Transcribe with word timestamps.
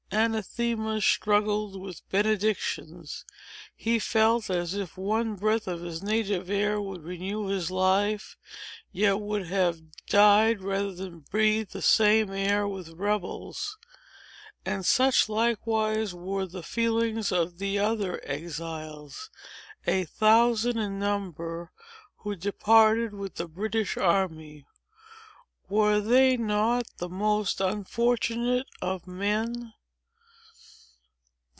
Anathemas 0.13 1.05
struggled 1.05 1.79
with 1.79 2.07
benedictions. 2.09 3.23
He 3.77 3.97
felt 3.97 4.49
as 4.49 4.73
if 4.73 4.97
one 4.97 5.35
breath 5.35 5.69
of 5.69 5.83
his 5.83 6.03
native 6.03 6.49
air 6.49 6.81
would 6.81 7.01
renew 7.01 7.47
his 7.47 7.71
life, 7.71 8.37
yet 8.91 9.21
would 9.21 9.47
have 9.47 9.79
died, 10.07 10.59
rather 10.61 10.91
than 10.93 11.19
breathe 11.19 11.69
the 11.69 11.81
same 11.81 12.29
air 12.31 12.67
with 12.67 12.89
rebels. 12.89 13.77
And 14.65 14.85
such, 14.85 15.29
likewise, 15.29 16.13
were 16.13 16.45
the 16.45 16.61
feelings 16.61 17.31
of 17.31 17.57
the 17.57 17.79
other 17.79 18.19
exiles, 18.25 19.29
a 19.87 20.03
thousand 20.03 20.77
in 20.77 20.99
number, 20.99 21.71
who 22.17 22.35
departed 22.35 23.13
with 23.13 23.35
the 23.35 23.47
British 23.47 23.95
army. 23.95 24.65
Were 25.69 26.01
they 26.01 26.35
not 26.35 26.85
the 26.97 27.07
most 27.09 27.61
unfortunate 27.61 28.67
of 28.81 29.07
men? 29.07 29.71